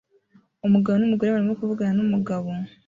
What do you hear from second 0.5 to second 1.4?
Umugabo numugore